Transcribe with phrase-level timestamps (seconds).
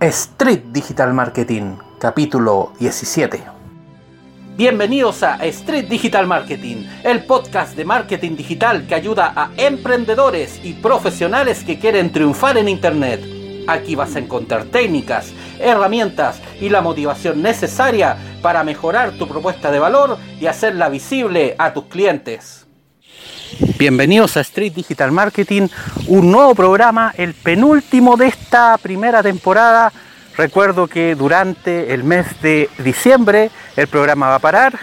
[0.00, 3.42] Street Digital Marketing, capítulo 17.
[4.56, 10.74] Bienvenidos a Street Digital Marketing, el podcast de marketing digital que ayuda a emprendedores y
[10.74, 13.24] profesionales que quieren triunfar en Internet.
[13.66, 19.80] Aquí vas a encontrar técnicas, herramientas y la motivación necesaria para mejorar tu propuesta de
[19.80, 22.67] valor y hacerla visible a tus clientes.
[23.78, 25.68] Bienvenidos a Street Digital Marketing,
[26.06, 29.92] un nuevo programa, el penúltimo de esta primera temporada.
[30.36, 34.78] Recuerdo que durante el mes de diciembre el programa va a parar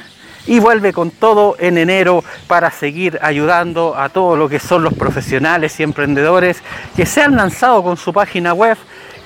[0.48, 4.94] y vuelve con todo en enero para seguir ayudando a todos lo que son los
[4.94, 6.64] profesionales y emprendedores
[6.95, 8.78] que se han lanzado con su página web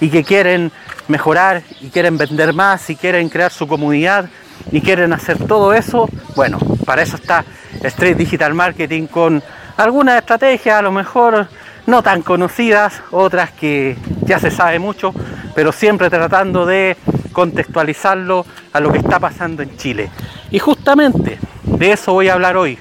[0.02, 0.72] y que quieren
[1.08, 4.30] mejorar y quieren vender más y quieren crear su comunidad
[4.72, 6.10] y quieren hacer todo eso.
[6.36, 7.44] Bueno, para eso está
[7.84, 9.42] Street Digital Marketing con
[9.78, 11.48] algunas estrategias a lo mejor
[11.88, 15.14] no tan conocidas, otras que ya se sabe mucho,
[15.56, 16.96] pero siempre tratando de
[17.32, 20.12] contextualizarlo a lo que está pasando en Chile.
[20.52, 22.78] Y justamente de eso voy a hablar hoy,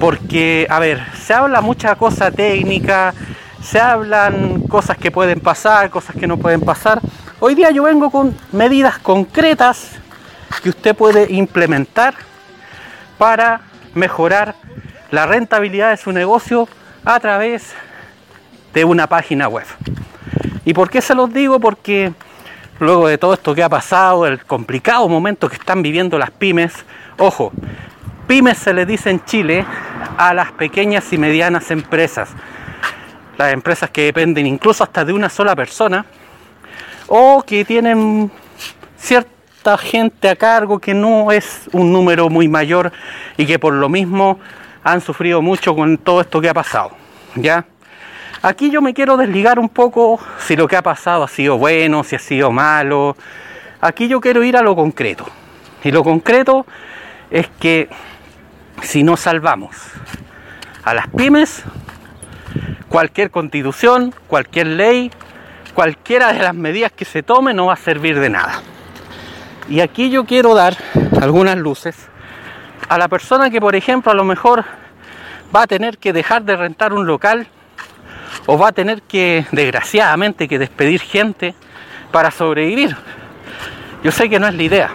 [0.00, 3.14] porque, a ver, se habla mucha cosa técnica,
[3.62, 7.00] se hablan cosas que pueden pasar, cosas que no pueden pasar.
[7.38, 10.01] Hoy día yo vengo con medidas concretas
[10.60, 12.14] que usted puede implementar
[13.18, 13.60] para
[13.94, 14.54] mejorar
[15.10, 16.68] la rentabilidad de su negocio
[17.04, 17.74] a través
[18.72, 19.66] de una página web.
[20.64, 21.60] ¿Y por qué se los digo?
[21.60, 22.12] Porque
[22.78, 26.72] luego de todo esto que ha pasado, el complicado momento que están viviendo las pymes,
[27.18, 27.52] ojo,
[28.26, 29.66] pymes se le dice en Chile
[30.16, 32.30] a las pequeñas y medianas empresas,
[33.38, 36.04] las empresas que dependen incluso hasta de una sola persona
[37.08, 38.30] o que tienen
[39.78, 42.92] gente a cargo que no es un número muy mayor
[43.36, 44.38] y que por lo mismo
[44.84, 46.92] han sufrido mucho con todo esto que ha pasado.
[47.36, 47.64] ¿ya?
[48.42, 52.02] Aquí yo me quiero desligar un poco si lo que ha pasado ha sido bueno,
[52.04, 53.16] si ha sido malo.
[53.80, 55.24] Aquí yo quiero ir a lo concreto.
[55.84, 56.66] Y lo concreto
[57.30, 57.88] es que
[58.82, 59.76] si no salvamos
[60.84, 61.62] a las pymes,
[62.88, 65.10] cualquier constitución, cualquier ley,
[65.74, 68.60] cualquiera de las medidas que se tome no va a servir de nada.
[69.68, 70.76] Y aquí yo quiero dar
[71.20, 71.96] algunas luces
[72.88, 74.64] a la persona que, por ejemplo, a lo mejor
[75.54, 77.46] va a tener que dejar de rentar un local
[78.46, 81.54] o va a tener que, desgraciadamente, que despedir gente
[82.10, 82.96] para sobrevivir.
[84.02, 84.90] Yo sé que no es la idea.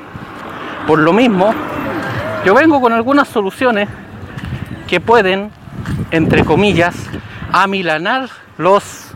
[0.86, 1.54] Por lo mismo,
[2.46, 3.90] yo vengo con algunas soluciones
[4.88, 5.52] que pueden,
[6.12, 6.96] entre comillas,
[7.52, 9.12] amilanar los,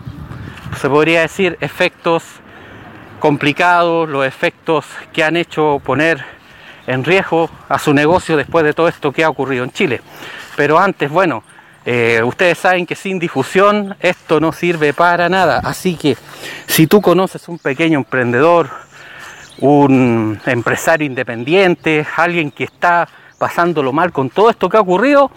[0.80, 2.41] se podría decir, efectos
[3.22, 6.22] complicados, los efectos que han hecho poner
[6.88, 10.02] en riesgo a su negocio después de todo esto que ha ocurrido en Chile.
[10.58, 11.44] Pero antes, bueno,
[11.86, 15.62] eh, ustedes saben que sin difusión esto no sirve para nada.
[15.64, 16.18] Así que
[16.68, 18.70] si tú conoces un pequeño emprendedor,
[19.60, 23.08] un empresario independiente, alguien que está
[23.38, 25.32] pasándolo mal con todo esto que ha ocurrido,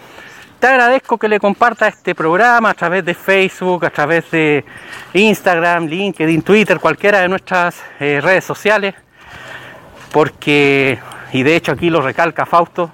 [0.65, 4.65] te agradezco que le compartas este programa a través de Facebook, a través de
[5.13, 8.95] Instagram, LinkedIn, Twitter, cualquiera de nuestras eh, redes sociales,
[10.11, 10.99] porque
[11.35, 12.91] y de hecho aquí lo recalca Fausto,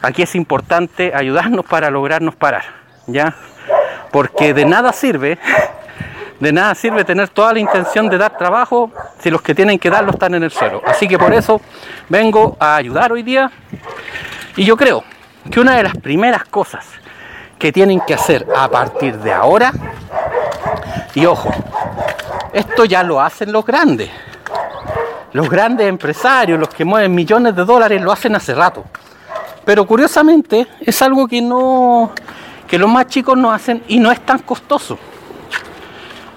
[0.00, 2.62] aquí es importante ayudarnos para lograrnos parar,
[3.08, 3.34] ¿ya?
[4.12, 5.40] Porque de nada sirve,
[6.38, 9.90] de nada sirve tener toda la intención de dar trabajo si los que tienen que
[9.90, 10.82] darlo están en el suelo.
[10.86, 11.60] Así que por eso
[12.08, 13.50] vengo a ayudar hoy día
[14.54, 15.02] y yo creo
[15.50, 16.86] que una de las primeras cosas
[17.58, 19.72] que tienen que hacer a partir de ahora,
[21.14, 21.50] y ojo,
[22.52, 24.10] esto ya lo hacen los grandes,
[25.32, 28.84] los grandes empresarios, los que mueven millones de dólares, lo hacen hace rato.
[29.64, 32.12] Pero curiosamente es algo que no
[32.66, 34.98] que los más chicos no hacen y no es tan costoso.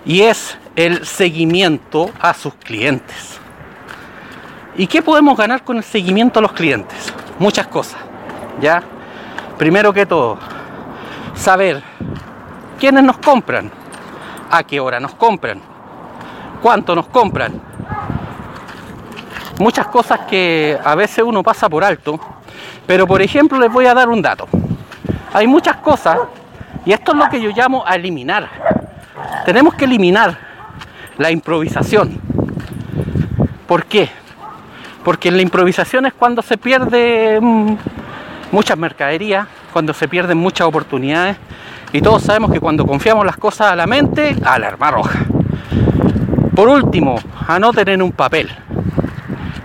[0.06, 3.40] Y es el seguimiento a sus clientes.
[4.78, 7.14] ¿Y qué podemos ganar con el seguimiento a los clientes?
[7.38, 8.00] Muchas cosas.
[8.62, 8.84] ¿Ya?
[9.59, 10.38] Primero que todo,
[11.36, 11.84] saber
[12.80, 13.70] quiénes nos compran,
[14.50, 15.59] a qué hora nos compran,
[16.62, 17.62] cuánto nos compran,
[19.60, 22.18] muchas cosas que a veces uno pasa por alto,
[22.88, 24.48] pero por ejemplo les voy a dar un dato.
[25.33, 26.18] Hay muchas cosas,
[26.86, 28.48] y esto es lo que yo llamo a eliminar.
[29.45, 30.38] Tenemos que eliminar
[31.18, 32.18] la improvisación.
[33.68, 34.10] ¿Por qué?
[35.04, 37.75] Porque en la improvisación es cuando se pierde mm,
[38.51, 41.38] muchas mercaderías, cuando se pierden muchas oportunidades,
[41.92, 45.19] y todos sabemos que cuando confiamos las cosas a la mente, alarma roja.
[46.56, 47.16] Por último,
[47.48, 48.50] anoten en un papel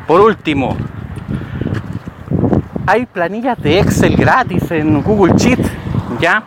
[0.06, 0.76] por último,
[2.86, 5.60] hay planillas de Excel gratis en Google Sheet,
[6.20, 6.42] ¿ya?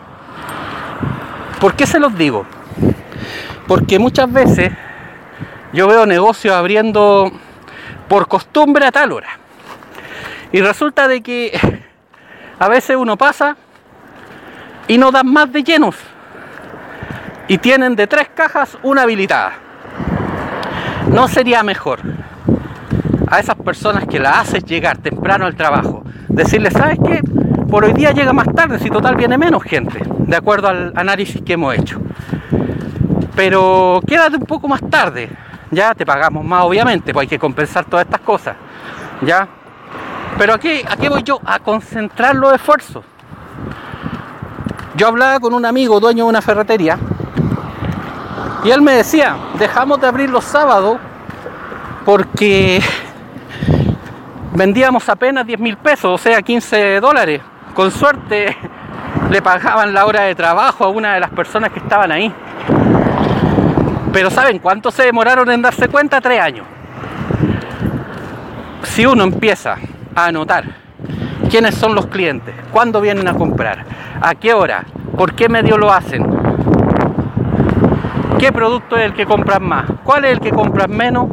[1.60, 2.46] ¿Por qué se los digo?
[3.68, 4.72] Porque muchas veces
[5.74, 7.32] yo veo negocios abriendo
[8.08, 9.40] por costumbre a tal hora.
[10.52, 11.60] Y resulta de que
[12.60, 13.56] a veces uno pasa
[14.88, 15.96] y no dan más de llenos.
[17.48, 19.54] Y tienen de tres cajas una habilitada.
[21.10, 22.00] ¿No sería mejor
[23.30, 26.04] a esas personas que la haces llegar temprano al trabajo?
[26.28, 27.22] Decirles, ¿sabes qué?
[27.70, 31.42] Por hoy día llega más tarde, si total viene menos gente, de acuerdo al análisis
[31.42, 32.02] que hemos hecho.
[33.36, 35.30] Pero quédate un poco más tarde,
[35.72, 38.56] ya te pagamos más obviamente, pues hay que compensar todas estas cosas,
[39.22, 39.48] ya.
[40.38, 43.04] Pero aquí, aquí voy yo a concentrar los esfuerzos.
[44.96, 46.98] Yo hablaba con un amigo dueño de una ferretería
[48.64, 50.98] y él me decía, dejamos de abrir los sábados
[52.04, 52.82] porque
[54.54, 57.42] vendíamos apenas 10 mil pesos, o sea, 15 dólares.
[57.74, 58.58] Con suerte
[59.30, 62.34] le pagaban la hora de trabajo a una de las personas que estaban ahí.
[64.12, 66.20] Pero ¿saben cuánto se demoraron en darse cuenta?
[66.20, 66.66] Tres años.
[68.84, 69.78] Si uno empieza
[70.18, 70.64] a anotar.
[71.50, 73.86] Quiénes son los clientes, cuándo vienen a comprar,
[74.20, 74.84] a qué hora,
[75.16, 76.26] por qué medio lo hacen,
[78.40, 81.28] qué producto es el que compran más, cuál es el que compran menos,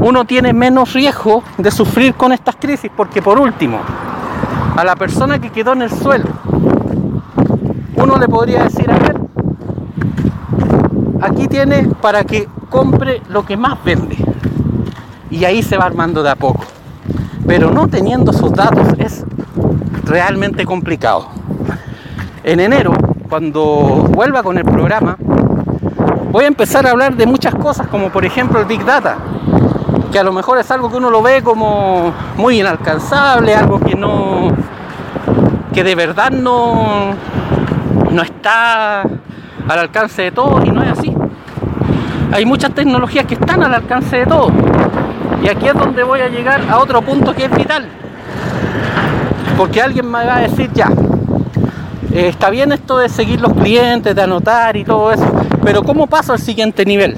[0.00, 3.80] uno tiene menos riesgo de sufrir con estas crisis, porque por último,
[4.76, 6.26] a la persona que quedó en el suelo,
[7.96, 9.16] uno le podría decir, a ver,
[11.20, 14.16] aquí tiene para que compre lo que más vende.
[15.30, 16.64] Y ahí se va armando de a poco.
[17.48, 19.24] Pero no teniendo esos datos es
[20.04, 21.28] realmente complicado.
[22.44, 22.92] En enero,
[23.28, 25.16] cuando vuelva con el programa,
[26.30, 29.16] voy a empezar a hablar de muchas cosas, como por ejemplo el Big Data,
[30.12, 33.94] que a lo mejor es algo que uno lo ve como muy inalcanzable, algo que
[33.94, 34.52] no
[35.72, 37.14] que de verdad no
[38.10, 41.14] no está al alcance de todos y no es así.
[42.30, 44.52] Hay muchas tecnologías que están al alcance de todos.
[45.42, 47.86] Y aquí es donde voy a llegar a otro punto que es vital.
[49.56, 50.88] Porque alguien me va a decir ya,
[52.12, 55.30] eh, está bien esto de seguir los clientes, de anotar y todo eso,
[55.62, 57.16] pero ¿cómo paso al siguiente nivel?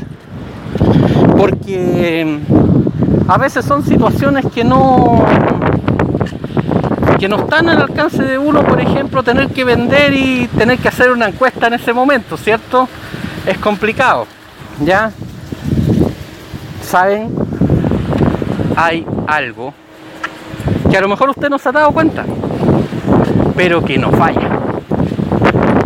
[1.36, 2.40] Porque
[3.28, 5.24] a veces son situaciones que no
[7.18, 10.88] que no están al alcance de uno, por ejemplo, tener que vender y tener que
[10.88, 12.88] hacer una encuesta en ese momento, ¿cierto?
[13.46, 14.26] Es complicado,
[14.82, 15.12] ¿ya?
[16.82, 17.49] ¿Saben?
[18.82, 19.74] Hay algo
[20.90, 22.24] que a lo mejor usted no se ha dado cuenta,
[23.54, 24.48] pero que no falla.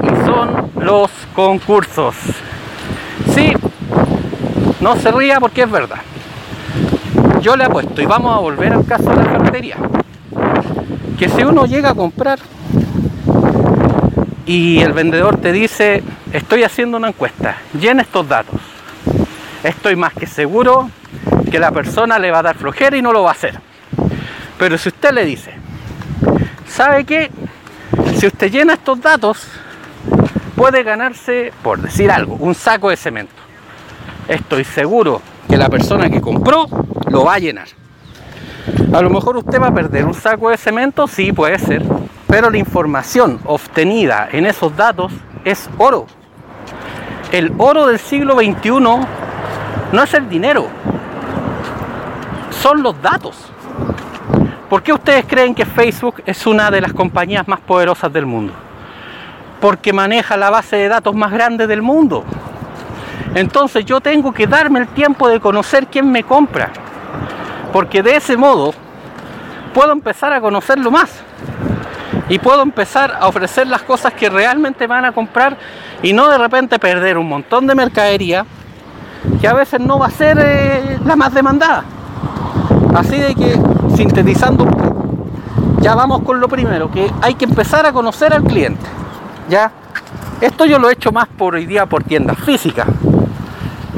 [0.02, 2.14] Y son los concursos.
[3.35, 3.52] Sí,
[4.81, 5.99] no se ría porque es verdad
[7.44, 9.76] yo le apuesto, y vamos a volver al caso de la ferretería,
[11.19, 12.38] que si uno llega a comprar
[14.46, 16.02] y el vendedor te dice,
[16.32, 18.58] estoy haciendo una encuesta, llena estos datos,
[19.62, 20.88] estoy más que seguro
[21.54, 23.60] que la persona le va a dar flojera y no lo va a hacer.
[24.58, 25.52] Pero si usted le dice,
[26.66, 27.30] ¿sabe qué?
[28.16, 29.46] Si usted llena estos datos,
[30.56, 33.34] puede ganarse, por decir algo, un saco de cemento.
[34.26, 36.66] Estoy seguro que la persona que compró
[37.06, 37.68] lo va a llenar.
[38.92, 41.84] A lo mejor usted va a perder un saco de cemento, sí puede ser,
[42.26, 45.12] pero la información obtenida en esos datos
[45.44, 46.08] es oro.
[47.30, 50.68] El oro del siglo XXI no es el dinero,
[52.64, 53.36] son los datos.
[54.70, 58.55] ¿Por qué ustedes creen que Facebook es una de las compañías más poderosas del mundo?
[59.60, 62.24] Porque maneja la base de datos más grande del mundo.
[63.34, 66.70] Entonces yo tengo que darme el tiempo de conocer quién me compra.
[67.70, 68.72] Porque de ese modo
[69.74, 71.20] puedo empezar a conocerlo más.
[72.31, 75.58] Y puedo empezar a ofrecer las cosas que realmente van a comprar
[76.03, 78.46] y no de repente perder un montón de mercadería
[79.38, 81.84] que a veces no va a ser eh, la más demandada.
[82.94, 83.58] Así de que,
[83.96, 84.67] sintetizando
[85.81, 88.86] ya vamos con lo primero, que hay que empezar a conocer al cliente.
[89.48, 89.70] ¿ya?
[90.41, 92.86] Esto yo lo he hecho más por hoy día por tiendas físicas.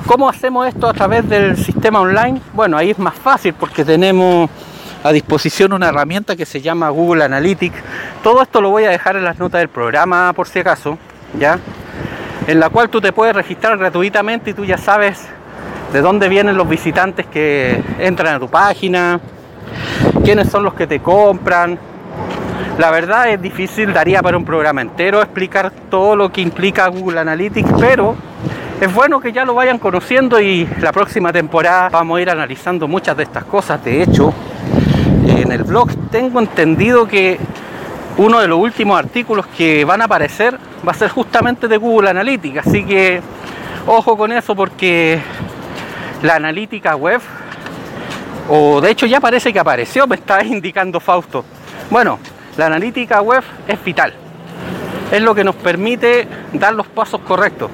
[0.07, 2.41] ¿Cómo hacemos esto a través del sistema online?
[2.55, 4.51] Bueno, ahí es más fácil porque tenemos
[5.03, 7.77] a disposición una herramienta que se llama Google Analytics.
[8.23, 10.99] Todo esto lo voy a dejar en las notas del programa por si acaso,
[11.39, 11.59] ¿ya?
[12.47, 15.29] En la cual tú te puedes registrar gratuitamente y tú ya sabes
[15.93, 19.21] de dónde vienen los visitantes que entran a tu página,
[20.25, 21.79] quiénes son los que te compran.
[22.79, 27.21] La verdad es difícil, daría para un programa entero explicar todo lo que implica Google
[27.21, 28.15] Analytics, pero
[28.81, 32.87] es bueno que ya lo vayan conociendo y la próxima temporada vamos a ir analizando
[32.87, 33.83] muchas de estas cosas.
[33.83, 34.35] De hecho,
[35.27, 37.39] en el blog tengo entendido que
[38.19, 42.11] uno de los últimos artículos que van a aparecer va a ser justamente de Google
[42.11, 43.21] Analytics, así que
[43.87, 45.21] ojo con eso porque
[46.27, 47.21] la analítica web,
[48.49, 51.45] o de hecho ya parece que apareció, me está indicando Fausto.
[51.89, 52.19] Bueno,
[52.57, 54.13] la analítica web es vital.
[55.13, 57.71] Es lo que nos permite dar los pasos correctos.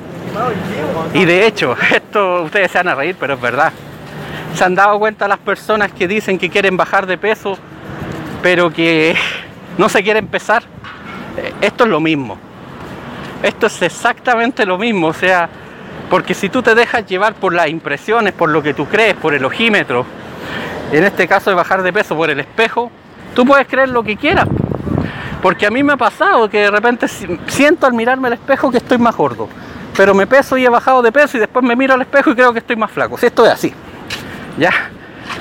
[1.15, 3.73] Y de hecho, esto ustedes se van a reír, pero es verdad.
[4.55, 7.57] Se han dado cuenta las personas que dicen que quieren bajar de peso,
[8.43, 9.17] pero que
[9.79, 10.63] no se quieren pesar.
[11.63, 12.37] Esto es lo mismo.
[13.43, 15.07] Esto es exactamente lo mismo.
[15.07, 15.49] O sea,
[16.13, 19.33] porque si tú te dejas llevar por las impresiones, por lo que tú crees, por
[19.33, 20.05] el ojímetro,
[20.93, 22.91] en este caso de bajar de peso por el espejo,
[23.35, 24.47] tú puedes creer lo que quieras.
[25.41, 27.07] Porque a mí me ha pasado que de repente
[27.47, 29.49] siento al mirarme al espejo que estoy más gordo.
[29.97, 32.35] Pero me peso y he bajado de peso y después me miro al espejo y
[32.35, 33.17] creo que estoy más flaco.
[33.17, 33.73] Si esto es así.
[34.59, 34.71] Ya.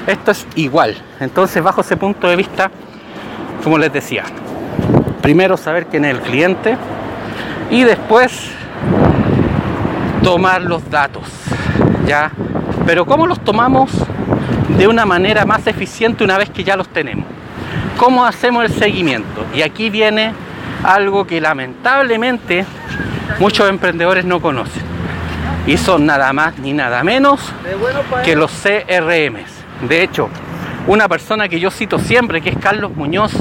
[0.07, 0.95] Esto es igual.
[1.19, 2.71] Entonces, bajo ese punto de vista,
[3.61, 4.23] como les decía,
[5.21, 6.77] primero saber quién es el cliente
[7.69, 8.53] y después
[10.23, 11.23] tomar los datos.
[12.07, 12.31] ¿Ya?
[12.85, 13.91] Pero ¿cómo los tomamos
[14.77, 17.25] de una manera más eficiente una vez que ya los tenemos?
[17.97, 19.45] ¿Cómo hacemos el seguimiento?
[19.53, 20.33] Y aquí viene
[20.83, 22.65] algo que lamentablemente
[23.39, 24.83] muchos emprendedores no conocen.
[25.67, 27.39] Y son nada más ni nada menos
[28.25, 29.61] que los CRMs.
[29.87, 30.29] De hecho,
[30.87, 33.31] una persona que yo cito siempre, que es Carlos Muñoz,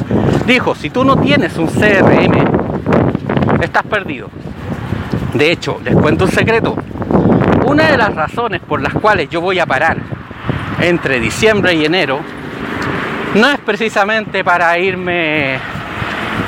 [0.46, 4.28] dijo, si tú no tienes un CRM, estás perdido.
[5.34, 6.76] De hecho, les cuento un secreto.
[7.66, 9.96] Una de las razones por las cuales yo voy a parar
[10.80, 12.20] entre diciembre y enero
[13.34, 15.56] no es precisamente para irme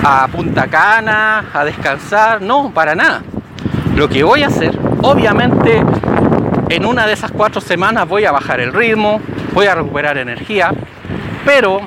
[0.03, 3.23] a Punta Cana, a descansar, no, para nada.
[3.95, 5.81] Lo que voy a hacer, obviamente,
[6.71, 9.21] en una de esas cuatro semanas voy a bajar el ritmo,
[9.53, 10.73] voy a recuperar energía,
[11.45, 11.83] pero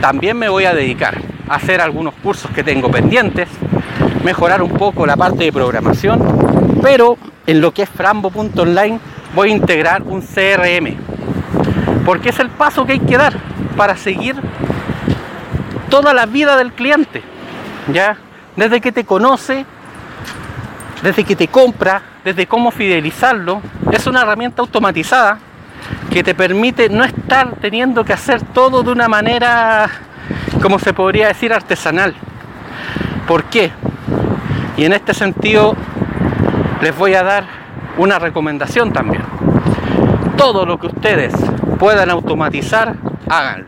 [0.00, 3.48] también me voy a dedicar a hacer algunos cursos que tengo pendientes,
[4.24, 9.00] mejorar un poco la parte de programación, pero en lo que es frambo.online
[9.34, 10.96] voy a integrar un CRM,
[12.04, 13.34] porque es el paso que hay que dar
[13.76, 14.36] para seguir
[15.88, 17.22] toda la vida del cliente,
[17.92, 18.16] ¿ya?
[18.56, 19.64] Desde que te conoce,
[21.02, 25.38] desde que te compra, desde cómo fidelizarlo, es una herramienta automatizada
[26.10, 29.88] que te permite no estar teniendo que hacer todo de una manera,
[30.60, 32.14] como se podría decir, artesanal.
[33.26, 33.70] ¿Por qué?
[34.78, 35.74] Y en este sentido
[36.80, 37.44] les voy a dar
[37.98, 39.22] una recomendación también.
[40.36, 41.34] Todo lo que ustedes
[41.80, 42.94] puedan automatizar,
[43.28, 43.66] háganlo.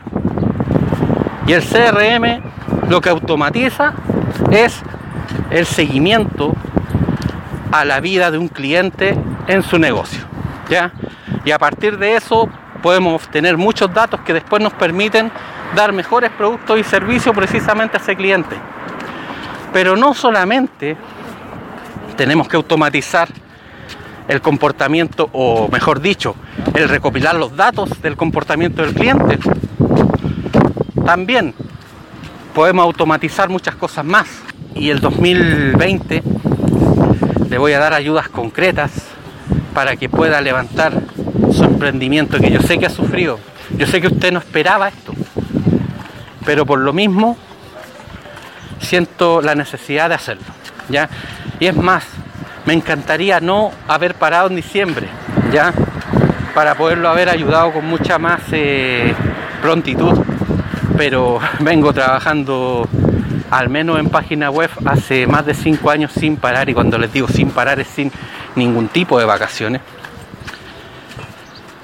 [1.49, 2.43] Y el CRM
[2.89, 3.93] lo que automatiza
[4.53, 4.81] es
[5.51, 6.55] el seguimiento
[7.73, 9.17] a la vida de un cliente
[9.49, 10.23] en su negocio.
[10.69, 10.93] ¿ya?
[11.45, 12.49] Y a partir de eso
[12.85, 15.33] podemos obtener muchos datos que después nos permiten
[15.75, 18.57] dar mejores productos y servicios precisamente a ese cliente.
[19.73, 20.97] Pero no solamente
[22.17, 23.29] tenemos que automatizar
[24.29, 26.37] el comportamiento, o mejor dicho,
[26.75, 29.39] el recopilar los datos del comportamiento del cliente.
[31.05, 31.55] También
[32.55, 34.29] podemos automatizar muchas cosas más.
[34.75, 36.23] Y el 2020
[37.49, 38.93] le voy a dar ayudas concretas
[39.75, 40.93] para que pueda levantar
[41.53, 43.41] su emprendimiento que yo sé que ha sufrido.
[43.77, 45.13] Yo sé que usted no esperaba esto,
[46.45, 47.37] pero por lo mismo
[48.81, 50.45] siento la necesidad de hacerlo.
[50.89, 51.09] ¿ya?
[51.59, 52.05] Y es más,
[52.67, 55.09] me encantaría no haber parado en diciembre,
[55.53, 55.73] ¿ya?
[56.55, 59.15] Para poderlo haber ayudado con mucha más eh,
[59.63, 60.19] prontitud.
[60.97, 62.89] Pero vengo trabajando
[63.51, 67.13] al menos en página web hace más de cinco años sin parar y cuando les
[67.13, 68.13] digo sin parar es sin
[68.55, 69.81] ningún tipo de vacaciones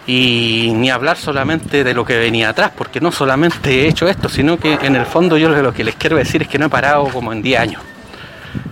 [0.06, 4.28] y ni hablar solamente de lo que venía atrás porque no solamente he hecho esto
[4.28, 6.70] sino que en el fondo yo lo que les quiero decir es que no he
[6.70, 7.82] parado como en 10 años.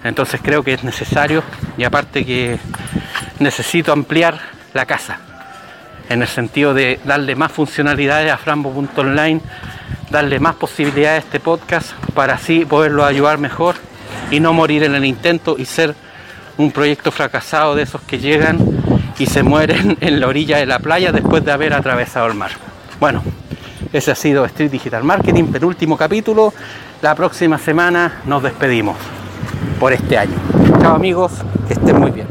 [0.03, 1.43] Entonces creo que es necesario
[1.77, 2.59] y aparte que
[3.39, 4.39] necesito ampliar
[4.73, 5.19] la casa
[6.09, 9.41] en el sentido de darle más funcionalidades a frambo.online
[10.11, 13.75] darle más posibilidades a este podcast para así poderlo ayudar mejor
[14.31, 15.95] y no morir en el intento y ser
[16.57, 18.59] un proyecto fracasado de esos que llegan
[19.19, 22.53] y se mueren en la orilla de la playa después de haber atravesado el mar.
[23.01, 23.23] Bueno,
[23.93, 26.53] ese ha sido Street Digital Marketing, penúltimo capítulo.
[27.03, 28.97] La próxima semana nos despedimos
[29.79, 30.37] por este año.
[30.81, 31.33] Chao amigos,
[31.69, 32.29] que estén muy bien.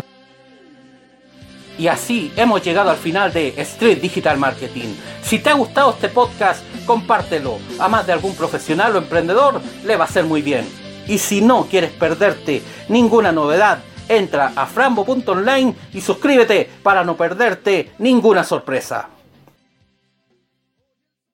[1.77, 4.95] Y así hemos llegado al final de Street Digital Marketing.
[5.23, 7.57] Si te ha gustado este podcast, compártelo.
[7.79, 10.65] A más de algún profesional o emprendedor le va a ser muy bien.
[11.07, 17.91] Y si no quieres perderte ninguna novedad, entra a frambo.online y suscríbete para no perderte
[17.99, 19.09] ninguna sorpresa.